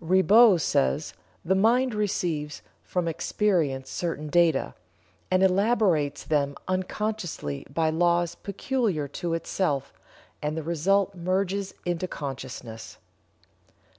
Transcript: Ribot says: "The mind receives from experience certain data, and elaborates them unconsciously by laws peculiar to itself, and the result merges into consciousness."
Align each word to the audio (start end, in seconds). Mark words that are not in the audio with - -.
Ribot 0.00 0.62
says: 0.62 1.12
"The 1.44 1.54
mind 1.54 1.92
receives 1.94 2.62
from 2.82 3.06
experience 3.06 3.90
certain 3.90 4.28
data, 4.28 4.74
and 5.30 5.42
elaborates 5.42 6.24
them 6.24 6.56
unconsciously 6.66 7.66
by 7.68 7.90
laws 7.90 8.34
peculiar 8.34 9.06
to 9.08 9.34
itself, 9.34 9.92
and 10.40 10.56
the 10.56 10.62
result 10.62 11.14
merges 11.14 11.74
into 11.84 12.08
consciousness." 12.08 12.96